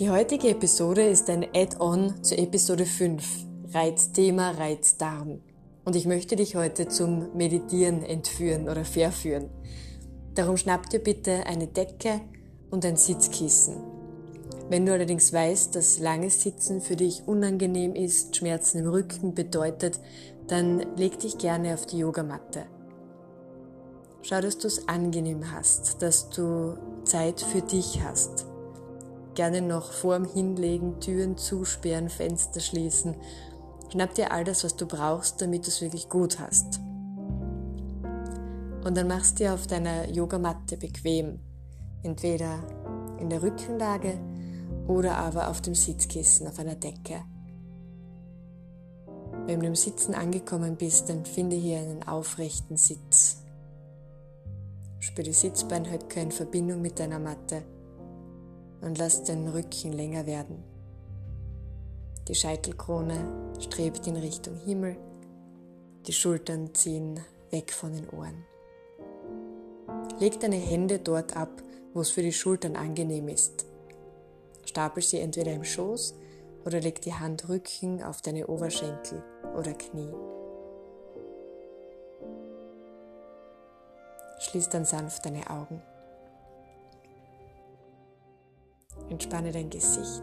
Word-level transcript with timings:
Die 0.00 0.08
heutige 0.08 0.48
Episode 0.48 1.02
ist 1.02 1.28
ein 1.28 1.46
Add-on 1.54 2.24
zur 2.24 2.38
Episode 2.38 2.86
5, 2.86 3.22
Reizthema 3.74 4.52
Reizdarm. 4.52 5.42
Und 5.84 5.94
ich 5.94 6.06
möchte 6.06 6.36
dich 6.36 6.56
heute 6.56 6.88
zum 6.88 7.36
Meditieren 7.36 8.02
entführen 8.02 8.70
oder 8.70 8.86
verführen. 8.86 9.50
Darum 10.34 10.56
schnapp 10.56 10.88
dir 10.88 11.00
bitte 11.00 11.44
eine 11.44 11.66
Decke 11.66 12.22
und 12.70 12.86
ein 12.86 12.96
Sitzkissen. 12.96 13.76
Wenn 14.70 14.86
du 14.86 14.94
allerdings 14.94 15.34
weißt, 15.34 15.76
dass 15.76 15.98
langes 15.98 16.40
Sitzen 16.40 16.80
für 16.80 16.96
dich 16.96 17.28
unangenehm 17.28 17.94
ist, 17.94 18.34
Schmerzen 18.34 18.78
im 18.78 18.88
Rücken 18.88 19.34
bedeutet, 19.34 20.00
dann 20.46 20.96
leg 20.96 21.18
dich 21.18 21.36
gerne 21.36 21.74
auf 21.74 21.84
die 21.84 21.98
Yogamatte. 21.98 22.64
Schau, 24.22 24.40
dass 24.40 24.56
du 24.56 24.66
es 24.66 24.88
angenehm 24.88 25.52
hast, 25.52 26.00
dass 26.00 26.30
du 26.30 26.78
Zeit 27.04 27.42
für 27.42 27.60
dich 27.60 28.00
hast. 28.02 28.46
Gerne 29.40 29.62
noch 29.62 29.92
vorm 29.92 30.26
Hinlegen 30.26 31.00
Türen 31.00 31.38
zusperren, 31.38 32.10
Fenster 32.10 32.60
schließen. 32.60 33.16
Schnapp 33.90 34.14
dir 34.14 34.32
all 34.32 34.44
das, 34.44 34.64
was 34.64 34.76
du 34.76 34.84
brauchst, 34.84 35.40
damit 35.40 35.64
du 35.64 35.68
es 35.68 35.80
wirklich 35.80 36.10
gut 36.10 36.38
hast. 36.38 36.78
Und 38.84 38.94
dann 38.98 39.08
machst 39.08 39.38
dir 39.38 39.54
auf 39.54 39.66
deiner 39.66 40.10
Yogamatte 40.10 40.76
bequem. 40.76 41.40
Entweder 42.02 42.58
in 43.18 43.30
der 43.30 43.42
Rückenlage 43.42 44.20
oder 44.86 45.16
aber 45.16 45.48
auf 45.48 45.62
dem 45.62 45.74
Sitzkissen 45.74 46.46
auf 46.46 46.58
einer 46.58 46.74
Decke. 46.74 47.22
Wenn 49.46 49.60
du 49.60 49.68
im 49.68 49.74
Sitzen 49.74 50.12
angekommen 50.12 50.76
bist, 50.76 51.08
dann 51.08 51.24
finde 51.24 51.56
hier 51.56 51.78
einen 51.78 52.02
aufrechten 52.02 52.76
Sitz. 52.76 53.42
Spür 54.98 55.24
die 55.24 55.32
Sitzbeinhöcker 55.32 56.20
in 56.20 56.30
Verbindung 56.30 56.82
mit 56.82 56.98
deiner 56.98 57.18
Matte 57.18 57.62
und 58.80 58.98
lass 58.98 59.22
den 59.24 59.48
Rücken 59.48 59.92
länger 59.92 60.26
werden. 60.26 60.62
Die 62.28 62.34
Scheitelkrone 62.34 63.52
strebt 63.58 64.06
in 64.06 64.16
Richtung 64.16 64.56
Himmel, 64.56 64.96
die 66.06 66.12
Schultern 66.12 66.74
ziehen 66.74 67.20
weg 67.50 67.72
von 67.72 67.92
den 67.92 68.08
Ohren. 68.10 68.44
Leg 70.18 70.38
deine 70.40 70.56
Hände 70.56 70.98
dort 70.98 71.36
ab, 71.36 71.50
wo 71.92 72.00
es 72.00 72.10
für 72.10 72.22
die 72.22 72.32
Schultern 72.32 72.76
angenehm 72.76 73.28
ist. 73.28 73.66
Stapel 74.64 75.02
sie 75.02 75.18
entweder 75.18 75.52
im 75.52 75.64
Schoß 75.64 76.14
oder 76.64 76.80
leg 76.80 77.00
die 77.00 77.14
Handrücken 77.14 78.02
auf 78.02 78.22
deine 78.22 78.46
Oberschenkel 78.46 79.22
oder 79.56 79.72
Knie. 79.72 80.12
Schließ 84.40 84.68
dann 84.68 84.84
sanft 84.84 85.24
deine 85.26 85.48
Augen. 85.50 85.82
Entspanne 89.10 89.50
dein 89.50 89.68
Gesicht. 89.68 90.22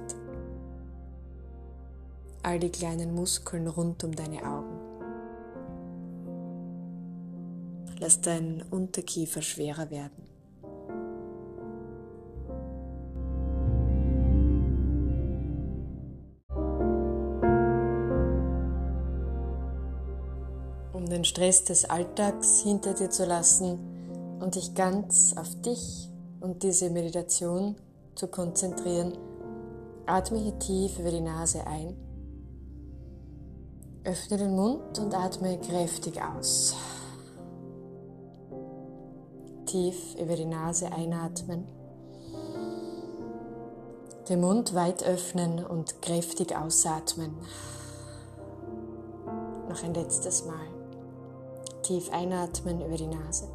All 2.41 2.57
die 2.57 2.69
kleinen 2.69 3.13
Muskeln 3.13 3.67
rund 3.67 4.03
um 4.05 4.15
deine 4.15 4.41
Augen. 4.43 4.79
Lass 7.99 8.21
dein 8.21 8.63
Unterkiefer 8.71 9.41
schwerer 9.41 9.89
werden. 9.89 10.23
Um 20.93 21.05
den 21.07 21.25
Stress 21.25 21.65
des 21.65 21.85
Alltags 21.85 22.61
hinter 22.61 22.93
dir 22.93 23.09
zu 23.09 23.25
lassen 23.25 23.79
und 24.39 24.55
dich 24.55 24.73
ganz 24.75 25.35
auf 25.35 25.59
dich 25.61 26.09
und 26.39 26.63
diese 26.63 26.89
Meditation 26.89 27.75
zu 28.17 28.27
konzentrieren, 28.27 29.17
atme 30.05 30.37
hier 30.37 30.57
tief 30.59 30.99
über 30.99 31.11
die 31.11 31.21
Nase 31.21 31.65
ein. 31.65 31.95
Öffne 34.03 34.37
den 34.37 34.55
Mund 34.55 34.99
und 34.99 35.13
atme 35.13 35.57
kräftig 35.59 36.21
aus 36.21 36.75
tief 39.67 40.15
über 40.15 40.35
die 40.35 40.45
Nase 40.45 40.91
einatmen, 40.91 41.67
den 44.29 44.41
Mund 44.41 44.73
weit 44.73 45.03
öffnen 45.03 45.63
und 45.63 46.01
kräftig 46.01 46.55
ausatmen. 46.55 47.37
Noch 49.69 49.83
ein 49.83 49.93
letztes 49.93 50.45
Mal. 50.45 50.67
Tief 51.83 52.11
einatmen 52.11 52.81
über 52.81 52.95
die 52.95 53.07
Nase. 53.07 53.47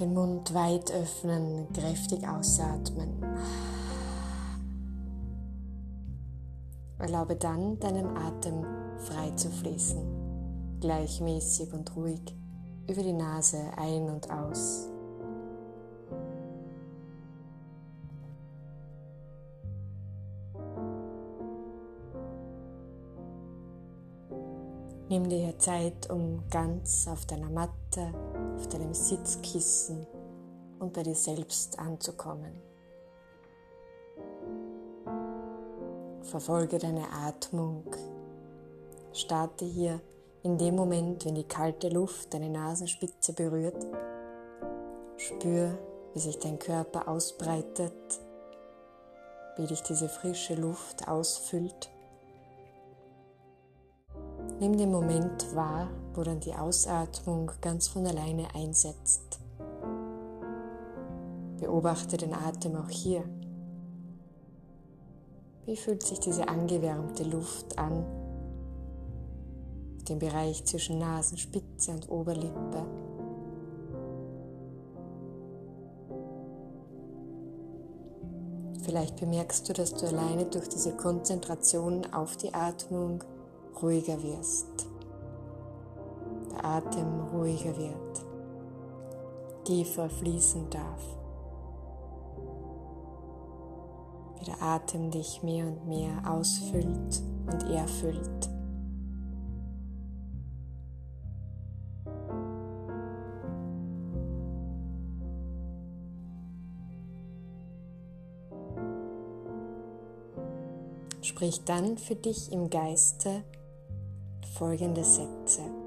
Den 0.00 0.14
Mund 0.14 0.54
weit 0.54 0.90
öffnen, 0.92 1.70
kräftig 1.74 2.26
ausatmen. 2.26 3.22
Erlaube 6.98 7.36
dann 7.36 7.78
deinem 7.78 8.16
Atem 8.16 8.64
frei 8.96 9.30
zu 9.32 9.50
fließen, 9.50 10.00
gleichmäßig 10.80 11.74
und 11.74 11.94
ruhig 11.96 12.22
über 12.88 13.02
die 13.02 13.12
Nase 13.12 13.58
ein 13.76 14.08
und 14.08 14.30
aus. 14.30 14.88
Nimm 25.10 25.28
dir 25.28 25.58
Zeit, 25.58 26.08
um 26.08 26.44
ganz 26.50 27.06
auf 27.06 27.26
deiner 27.26 27.50
Matte, 27.50 28.12
auf 28.60 28.68
deinem 28.68 28.92
Sitzkissen 28.92 30.06
und 30.80 30.92
bei 30.92 31.02
dir 31.02 31.14
selbst 31.14 31.78
anzukommen. 31.78 32.52
Verfolge 36.20 36.78
deine 36.78 37.10
Atmung. 37.10 37.84
Starte 39.14 39.64
hier 39.64 40.00
in 40.42 40.58
dem 40.58 40.76
Moment, 40.76 41.24
wenn 41.24 41.36
die 41.36 41.48
kalte 41.48 41.88
Luft 41.88 42.34
deine 42.34 42.50
Nasenspitze 42.50 43.32
berührt, 43.32 43.86
spür, 45.16 45.78
wie 46.12 46.20
sich 46.20 46.38
dein 46.38 46.58
Körper 46.58 47.08
ausbreitet, 47.08 48.20
wie 49.56 49.66
dich 49.66 49.82
diese 49.82 50.08
frische 50.10 50.54
Luft 50.54 51.08
ausfüllt. 51.08 51.90
Nimm 54.60 54.76
den 54.76 54.92
Moment 54.92 55.54
wahr, 55.54 55.88
wo 56.14 56.22
dann 56.22 56.40
die 56.40 56.54
Ausatmung 56.54 57.50
ganz 57.60 57.88
von 57.88 58.06
alleine 58.06 58.54
einsetzt. 58.54 59.40
Beobachte 61.58 62.16
den 62.16 62.34
Atem 62.34 62.76
auch 62.76 62.88
hier. 62.88 63.24
Wie 65.66 65.76
fühlt 65.76 66.02
sich 66.02 66.20
diese 66.20 66.48
angewärmte 66.48 67.22
Luft 67.24 67.78
an, 67.78 68.04
den 70.10 70.18
Bereich 70.18 70.64
zwischen 70.64 70.98
Nasenspitze 70.98 71.92
und 71.92 72.10
Oberlippe. 72.10 72.84
Vielleicht 78.82 79.20
bemerkst 79.20 79.68
du, 79.68 79.72
dass 79.72 79.94
du 79.94 80.06
alleine 80.06 80.46
durch 80.46 80.68
diese 80.68 80.92
Konzentration 80.92 82.12
auf 82.12 82.36
die 82.36 82.52
Atmung 82.52 83.22
ruhiger 83.80 84.20
wirst. 84.22 84.89
Der 86.50 86.64
Atem 86.64 87.20
ruhiger 87.32 87.76
wird, 87.76 88.24
tiefer 89.64 90.08
fließen 90.08 90.68
darf. 90.70 91.02
Wie 94.38 94.44
der 94.44 94.62
Atem 94.62 95.10
dich 95.10 95.42
mehr 95.42 95.66
und 95.66 95.86
mehr 95.86 96.10
ausfüllt 96.26 97.22
und 97.46 97.70
erfüllt. 97.70 98.50
Sprich 111.22 111.64
dann 111.64 111.96
für 111.96 112.16
dich 112.16 112.52
im 112.52 112.70
Geiste 112.70 113.44
folgende 114.58 115.04
Sätze. 115.04 115.79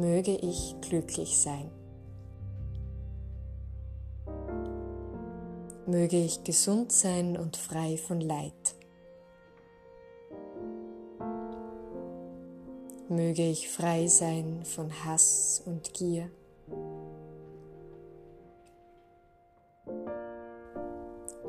Möge 0.00 0.36
ich 0.36 0.76
glücklich 0.80 1.38
sein. 1.38 1.72
Möge 5.86 6.16
ich 6.16 6.44
gesund 6.44 6.92
sein 6.92 7.36
und 7.36 7.56
frei 7.56 7.96
von 7.96 8.20
Leid. 8.20 8.76
Möge 13.08 13.42
ich 13.50 13.68
frei 13.68 14.06
sein 14.06 14.64
von 14.64 14.92
Hass 15.04 15.62
und 15.66 15.92
Gier. 15.94 16.30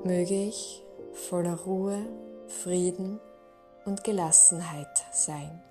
Möge 0.03 0.47
ich 0.47 0.83
voller 1.13 1.55
Ruhe, 1.55 2.03
Frieden 2.47 3.19
und 3.85 4.03
Gelassenheit 4.03 5.05
sein. 5.11 5.61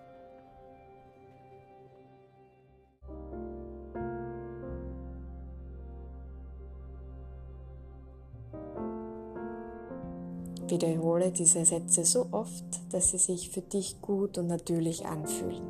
Wiederhole 10.70 11.32
diese 11.32 11.64
Sätze 11.64 12.04
so 12.04 12.26
oft, 12.30 12.64
dass 12.90 13.10
sie 13.10 13.18
sich 13.18 13.50
für 13.50 13.62
dich 13.62 14.00
gut 14.02 14.38
und 14.38 14.48
natürlich 14.48 15.06
anfühlen. 15.06 15.62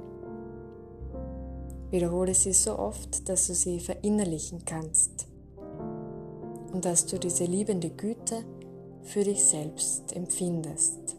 Wiederhole 1.91 2.35
sie 2.35 2.53
so 2.53 2.79
oft, 2.79 3.29
dass 3.29 3.47
du 3.47 3.55
sie 3.55 3.81
verinnerlichen 3.81 4.65
kannst 4.65 5.27
und 6.73 6.85
dass 6.85 7.07
du 7.07 7.19
diese 7.19 7.45
liebende 7.45 7.91
Güte 7.91 8.45
für 9.03 9.25
dich 9.25 9.45
selbst 9.45 10.15
empfindest. 10.15 11.17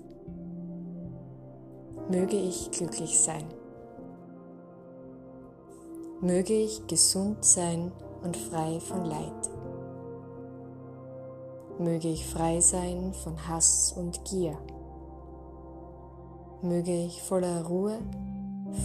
Möge 2.10 2.38
ich 2.38 2.72
glücklich 2.72 3.20
sein. 3.20 3.46
Möge 6.22 6.54
ich 6.54 6.86
gesund 6.88 7.46
sein 7.46 7.92
und 8.24 8.36
frei 8.36 8.80
von 8.80 9.06
Leid. 9.06 9.59
Möge 11.80 12.10
ich 12.10 12.26
frei 12.26 12.60
sein 12.60 13.14
von 13.24 13.48
Hass 13.48 13.94
und 13.96 14.26
Gier. 14.26 14.58
Möge 16.62 17.06
ich 17.06 17.22
voller 17.24 17.64
Ruhe, 17.66 18.00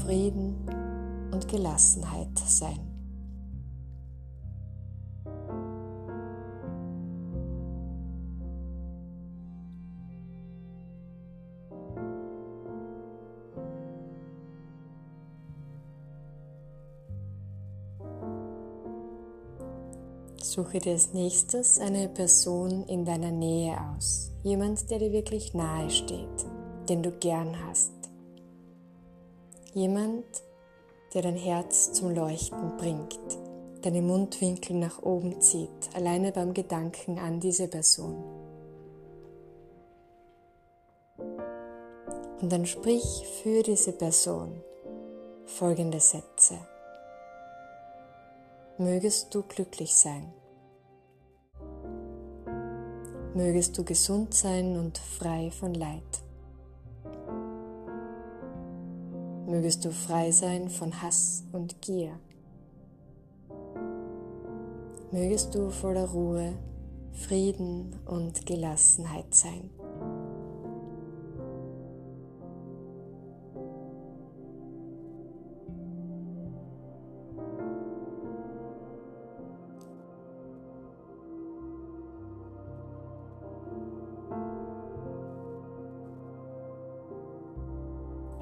Frieden 0.04 0.54
und 1.32 1.48
Gelassenheit 1.48 2.38
sein. 2.38 2.93
Suche 20.54 20.78
dir 20.78 20.92
als 20.92 21.12
nächstes 21.12 21.80
eine 21.80 22.08
Person 22.08 22.84
in 22.86 23.04
deiner 23.04 23.32
Nähe 23.32 23.76
aus. 23.76 24.30
Jemand, 24.44 24.88
der 24.88 25.00
dir 25.00 25.10
wirklich 25.10 25.52
nahe 25.52 25.90
steht, 25.90 26.46
den 26.88 27.02
du 27.02 27.10
gern 27.10 27.56
hast. 27.66 27.90
Jemand, 29.72 30.24
der 31.12 31.22
dein 31.22 31.34
Herz 31.34 31.92
zum 31.94 32.14
Leuchten 32.14 32.76
bringt, 32.76 33.18
deine 33.82 34.00
Mundwinkel 34.00 34.76
nach 34.76 35.02
oben 35.02 35.40
zieht, 35.40 35.90
alleine 35.92 36.30
beim 36.30 36.54
Gedanken 36.54 37.18
an 37.18 37.40
diese 37.40 37.66
Person. 37.66 38.22
Und 42.40 42.52
dann 42.52 42.64
sprich 42.66 43.26
für 43.42 43.64
diese 43.64 43.90
Person 43.90 44.62
folgende 45.46 45.98
Sätze. 45.98 46.60
Mögest 48.78 49.34
du 49.34 49.42
glücklich 49.42 49.96
sein. 49.96 50.32
Mögest 53.34 53.76
du 53.76 53.82
gesund 53.82 54.32
sein 54.32 54.76
und 54.76 54.96
frei 54.96 55.50
von 55.50 55.74
Leid. 55.74 56.22
Mögest 59.48 59.84
du 59.84 59.90
frei 59.90 60.30
sein 60.30 60.70
von 60.70 61.02
Hass 61.02 61.42
und 61.50 61.82
Gier. 61.82 62.20
Mögest 65.10 65.52
du 65.52 65.70
voller 65.70 66.08
Ruhe, 66.08 66.52
Frieden 67.12 67.98
und 68.06 68.46
Gelassenheit 68.46 69.34
sein. 69.34 69.68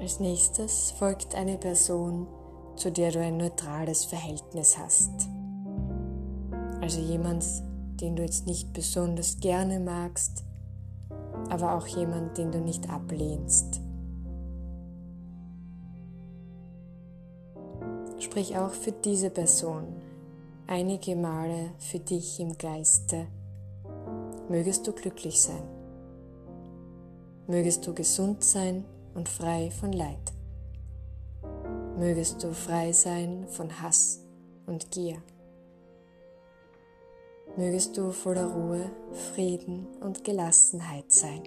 Als 0.03 0.19
nächstes 0.19 0.91
folgt 0.91 1.33
eine 1.33 1.57
Person, 1.57 2.27
zu 2.75 2.91
der 2.91 3.13
du 3.13 3.21
ein 3.21 3.37
neutrales 3.37 4.03
Verhältnis 4.03 4.77
hast. 4.77 5.29
Also 6.81 6.99
jemand, 6.99 7.45
den 8.01 8.17
du 8.17 8.21
jetzt 8.21 8.45
nicht 8.45 8.73
besonders 8.73 9.39
gerne 9.39 9.79
magst, 9.79 10.43
aber 11.49 11.75
auch 11.75 11.87
jemand, 11.87 12.37
den 12.37 12.51
du 12.51 12.59
nicht 12.59 12.89
ablehnst. 12.89 13.79
Sprich 18.19 18.57
auch 18.57 18.71
für 18.71 18.91
diese 18.91 19.29
Person 19.29 19.85
einige 20.67 21.15
Male 21.15 21.71
für 21.77 21.99
dich 21.99 22.41
im 22.41 22.57
Geiste. 22.57 23.27
Mögest 24.49 24.85
du 24.85 24.91
glücklich 24.91 25.39
sein. 25.41 25.63
Mögest 27.47 27.87
du 27.87 27.93
gesund 27.93 28.43
sein 28.43 28.83
und 29.13 29.29
frei 29.29 29.71
von 29.71 29.91
Leid. 29.91 30.33
Mögest 31.97 32.43
du 32.43 32.53
frei 32.53 32.91
sein 32.91 33.47
von 33.47 33.81
Hass 33.81 34.19
und 34.65 34.91
Gier. 34.91 35.21
Mögest 37.55 37.95
du 37.97 38.11
voller 38.11 38.47
Ruhe, 38.47 38.89
Frieden 39.33 39.87
und 40.01 40.23
Gelassenheit 40.23 41.11
sein. 41.11 41.43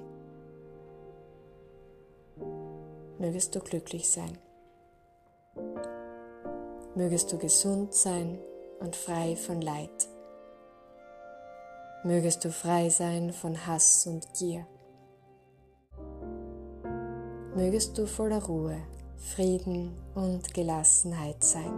Mögest 3.18 3.54
du 3.54 3.60
glücklich 3.60 4.08
sein. 4.08 4.38
Mögest 6.94 7.32
du 7.32 7.38
gesund 7.38 7.92
sein 7.92 8.38
und 8.78 8.94
frei 8.94 9.34
von 9.34 9.60
Leid. 9.60 10.08
Mögest 12.04 12.44
du 12.44 12.52
frei 12.52 12.88
sein 12.88 13.32
von 13.32 13.66
Hass 13.66 14.06
und 14.06 14.32
Gier 14.34 14.66
mögest 17.56 17.96
du 17.96 18.06
voller 18.06 18.44
Ruhe, 18.44 18.76
Frieden 19.16 19.90
und 20.14 20.52
Gelassenheit 20.52 21.42
sein. 21.42 21.72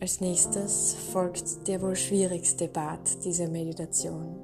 Als 0.00 0.20
nächstes 0.20 0.96
folgt 1.12 1.68
der 1.68 1.80
wohl 1.80 1.94
schwierigste 1.94 2.66
Part 2.66 3.24
dieser 3.24 3.46
Meditation. 3.46 4.34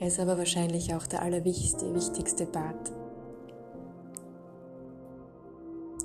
Er 0.00 0.08
ist 0.08 0.18
aber 0.18 0.36
wahrscheinlich 0.36 0.92
auch 0.92 1.06
der 1.06 1.22
allerwichtigste 1.22 2.46
Part. 2.46 3.03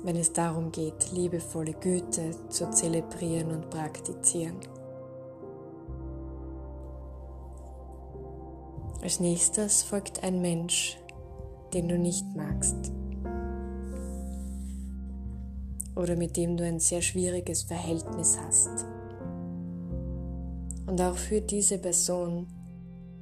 Wenn 0.02 0.16
es 0.16 0.32
darum 0.32 0.72
geht, 0.72 1.12
liebevolle 1.12 1.74
Güte 1.74 2.30
zu 2.48 2.70
zelebrieren 2.70 3.50
und 3.52 3.70
praktizieren. 3.70 4.56
Als 9.02 9.20
nächstes 9.20 9.82
folgt 9.82 10.22
ein 10.22 10.40
Mensch, 10.40 10.98
den 11.72 11.88
du 11.88 11.98
nicht 11.98 12.24
magst 12.36 12.92
oder 15.96 16.16
mit 16.16 16.36
dem 16.36 16.56
du 16.56 16.64
ein 16.64 16.80
sehr 16.80 17.02
schwieriges 17.02 17.62
Verhältnis 17.62 18.38
hast. 18.38 18.86
Und 20.86 21.00
auch 21.00 21.16
für 21.16 21.40
diese 21.40 21.78
Person 21.78 22.46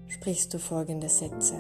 sprichst 0.06 0.54
du 0.54 0.58
folgende 0.58 1.08
Sätze. 1.08 1.56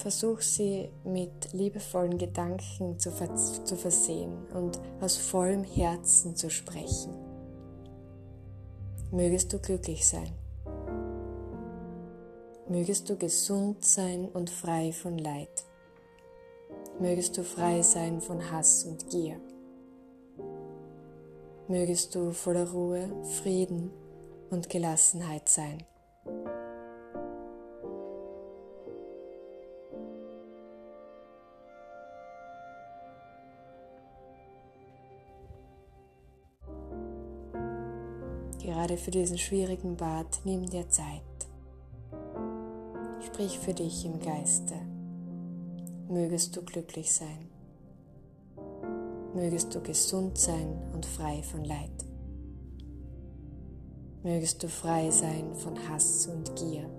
Versuch 0.00 0.40
sie 0.40 0.88
mit 1.04 1.52
liebevollen 1.52 2.16
Gedanken 2.16 2.98
zu, 2.98 3.10
vers 3.10 3.62
zu 3.64 3.76
versehen 3.76 4.46
und 4.54 4.80
aus 5.02 5.18
vollem 5.18 5.62
Herzen 5.62 6.34
zu 6.34 6.48
sprechen. 6.48 7.12
Mögest 9.10 9.52
du 9.52 9.58
glücklich 9.58 10.08
sein. 10.08 10.32
Mögest 12.66 13.10
du 13.10 13.16
gesund 13.16 13.84
sein 13.84 14.26
und 14.32 14.48
frei 14.48 14.90
von 14.92 15.18
Leid. 15.18 15.66
Mögest 16.98 17.36
du 17.36 17.44
frei 17.44 17.82
sein 17.82 18.22
von 18.22 18.50
Hass 18.50 18.84
und 18.84 19.10
Gier. 19.10 19.38
Mögest 21.68 22.14
du 22.14 22.32
voller 22.32 22.70
Ruhe, 22.70 23.10
Frieden 23.42 23.90
und 24.48 24.70
Gelassenheit 24.70 25.50
sein. 25.50 25.82
Für 39.00 39.10
diesen 39.10 39.38
schwierigen 39.38 39.96
Bad 39.96 40.40
nimm 40.44 40.66
dir 40.66 40.88
Zeit. 40.88 41.22
Sprich 43.20 43.58
für 43.58 43.74
dich 43.74 44.04
im 44.04 44.18
Geiste. 44.20 44.74
Mögest 46.08 46.56
du 46.56 46.62
glücklich 46.62 47.12
sein. 47.12 47.48
Mögest 49.34 49.74
du 49.74 49.80
gesund 49.80 50.38
sein 50.38 50.76
und 50.92 51.06
frei 51.06 51.42
von 51.42 51.64
Leid. 51.64 51.90
Mögest 54.22 54.62
du 54.62 54.68
frei 54.68 55.10
sein 55.10 55.54
von 55.54 55.76
Hass 55.88 56.26
und 56.26 56.54
Gier. 56.56 56.90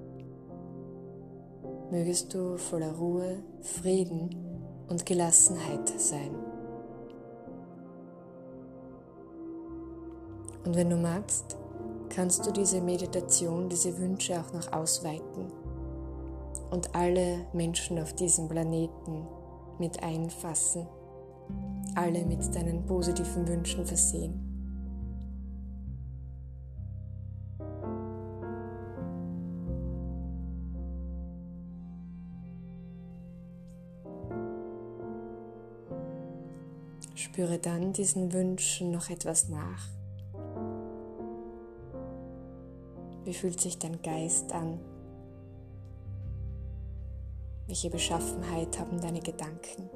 Mögest 1.91 2.33
du 2.33 2.57
voller 2.57 2.93
Ruhe, 2.93 3.43
Frieden 3.61 4.29
und 4.87 5.05
Gelassenheit 5.05 5.89
sein. 5.99 6.33
Und 10.63 10.75
wenn 10.75 10.89
du 10.89 10.95
magst, 10.95 11.57
kannst 12.13 12.45
du 12.45 12.51
diese 12.51 12.81
Meditation, 12.81 13.69
diese 13.69 13.97
Wünsche 13.97 14.39
auch 14.39 14.53
noch 14.53 14.71
ausweiten 14.73 15.51
und 16.69 16.93
alle 16.93 17.45
Menschen 17.53 17.99
auf 17.99 18.13
diesem 18.13 18.47
Planeten 18.47 19.25
mit 19.79 20.03
einfassen, 20.03 20.87
alle 21.95 22.25
mit 22.25 22.53
deinen 22.53 22.85
positiven 22.85 23.47
Wünschen 23.47 23.85
versehen. 23.85 24.47
Spüre 37.15 37.59
dann 37.59 37.93
diesen 37.93 38.33
Wünschen 38.33 38.91
noch 38.91 39.09
etwas 39.09 39.47
nach. 39.47 40.00
Wie 43.31 43.35
fühlt 43.35 43.61
sich 43.61 43.79
dein 43.79 44.01
Geist 44.01 44.51
an? 44.51 44.77
Welche 47.65 47.89
Beschaffenheit 47.89 48.77
haben 48.77 48.99
deine 48.99 49.21
Gedanken? 49.21 49.89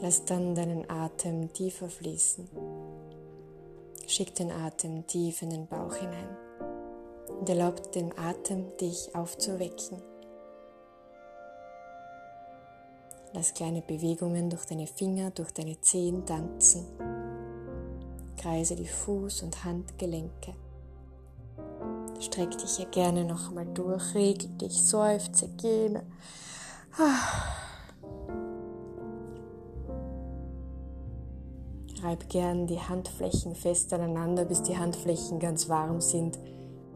Lass 0.00 0.24
dann 0.24 0.54
deinen 0.54 0.88
Atem 0.88 1.52
tiefer 1.52 1.88
fließen. 1.88 2.48
Schick 4.06 4.36
den 4.36 4.52
Atem 4.52 5.04
tief 5.08 5.42
in 5.42 5.50
den 5.50 5.66
Bauch 5.66 5.96
hinein 5.96 6.28
und 7.40 7.48
erlaubt 7.48 7.96
dem 7.96 8.16
Atem, 8.16 8.66
dich 8.76 9.16
aufzuwecken. 9.16 10.09
Lass 13.32 13.54
kleine 13.54 13.80
Bewegungen 13.80 14.50
durch 14.50 14.64
deine 14.64 14.86
Finger, 14.88 15.30
durch 15.30 15.52
deine 15.52 15.80
Zehen 15.80 16.26
tanzen. 16.26 16.84
Kreise 18.36 18.74
die 18.74 18.88
Fuß- 18.88 19.44
und 19.44 19.64
Handgelenke. 19.64 20.54
Streck 22.18 22.50
dich 22.58 22.76
hier 22.76 22.86
gerne 22.86 23.24
noch 23.24 23.48
einmal 23.48 23.66
durch, 23.66 24.14
regel 24.14 24.48
dich, 24.58 24.82
seufze, 24.84 25.48
gähne. 25.56 26.02
Reib 32.02 32.28
gern 32.28 32.66
die 32.66 32.80
Handflächen 32.80 33.54
fest 33.54 33.92
aneinander, 33.92 34.44
bis 34.44 34.62
die 34.62 34.76
Handflächen 34.76 35.38
ganz 35.38 35.68
warm 35.68 36.00
sind 36.00 36.38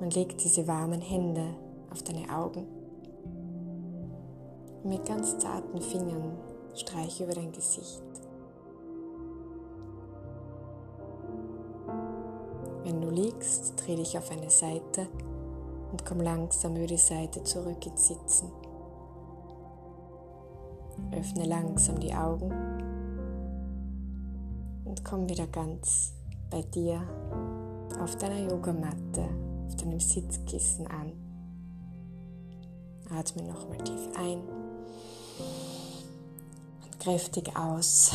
und 0.01 0.15
leg 0.15 0.37
diese 0.39 0.67
warmen 0.67 1.01
Hände 1.01 1.55
auf 1.91 2.03
deine 2.03 2.29
Augen. 2.35 2.67
Mit 4.85 5.07
ganz 5.07 5.39
zarten 5.39 5.81
Fingern 5.81 6.37
streich 6.75 7.19
über 7.23 7.33
dein 7.33 7.53
Gesicht. 7.53 8.03
Wenn 12.83 13.01
du 13.01 13.09
liegst, 13.09 13.73
dreh 13.81 13.97
dich 13.97 14.19
auf 14.19 14.31
eine 14.31 14.51
Seite 14.51 15.07
und 15.91 16.05
komm 16.05 16.21
langsam 16.21 16.77
über 16.77 16.87
die 16.87 16.99
Seite 16.99 17.43
zurück 17.45 17.87
ins 17.87 18.09
Sitzen. 18.09 18.53
Öffne 21.13 21.47
langsam 21.47 21.99
die 21.99 22.13
Augen 22.13 22.53
und 24.85 25.03
komm 25.03 25.27
wieder 25.31 25.47
ganz 25.47 26.13
bei 26.51 26.61
dir 26.61 27.01
auf 28.03 28.17
deiner 28.17 28.51
Yogamatte, 28.51 29.31
auf 29.67 29.77
deinem 29.77 29.99
Sitzkissen 29.99 30.87
an. 30.89 31.13
Atme 33.11 33.45
nochmal 33.45 33.79
tief 33.79 34.09
ein 34.19 34.54
kräftig 37.05 37.55
aus. 37.55 38.13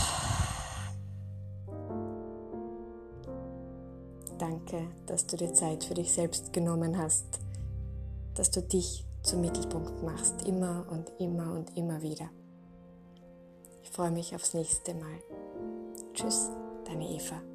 Danke, 4.40 4.88
dass 5.06 5.28
du 5.28 5.38
dir 5.38 5.54
Zeit 5.54 5.84
für 5.84 5.94
dich 5.94 6.12
selbst 6.12 6.54
genommen 6.54 6.98
hast, 6.98 7.40
dass 8.34 8.50
du 8.50 8.62
dich 8.62 9.06
zum 9.22 9.42
Mittelpunkt 9.42 10.02
machst, 10.02 10.48
immer 10.48 10.88
und 10.90 11.12
immer 11.20 11.54
und 11.54 11.78
immer 11.78 12.02
wieder. 12.02 12.30
Ich 13.84 13.92
freue 13.92 14.12
mich 14.12 14.34
aufs 14.34 14.56
nächste 14.56 14.96
Mal. 14.96 15.20
Tschüss, 16.14 16.50
deine 16.86 17.08
Eva. 17.10 17.49